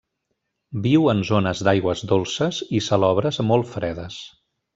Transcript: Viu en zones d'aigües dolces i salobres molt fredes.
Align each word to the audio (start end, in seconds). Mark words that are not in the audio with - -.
Viu 0.85 1.03
en 1.13 1.21
zones 1.31 1.61
d'aigües 1.67 2.01
dolces 2.13 2.63
i 2.79 2.83
salobres 2.87 3.39
molt 3.53 3.71
fredes. 3.77 4.19